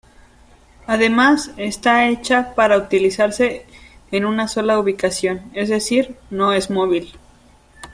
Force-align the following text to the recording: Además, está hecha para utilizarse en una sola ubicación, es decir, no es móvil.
Además, 0.87 1.51
está 1.57 2.07
hecha 2.07 2.55
para 2.55 2.79
utilizarse 2.79 3.67
en 4.09 4.25
una 4.25 4.47
sola 4.47 4.79
ubicación, 4.79 5.51
es 5.53 5.69
decir, 5.69 6.15
no 6.31 6.53
es 6.53 6.71
móvil. 6.71 7.13